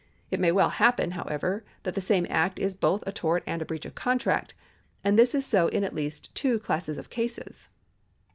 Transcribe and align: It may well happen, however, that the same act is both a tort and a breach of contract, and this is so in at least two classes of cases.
It 0.31 0.39
may 0.39 0.51
well 0.51 0.71
happen, 0.71 1.11
however, 1.11 1.63
that 1.83 1.93
the 1.93 2.01
same 2.01 2.25
act 2.27 2.57
is 2.57 2.73
both 2.73 3.03
a 3.05 3.11
tort 3.11 3.43
and 3.45 3.61
a 3.61 3.65
breach 3.65 3.85
of 3.85 3.93
contract, 3.93 4.55
and 5.03 5.15
this 5.15 5.35
is 5.35 5.45
so 5.45 5.67
in 5.67 5.83
at 5.83 5.93
least 5.93 6.33
two 6.33 6.57
classes 6.57 6.97
of 6.97 7.11
cases. 7.11 7.69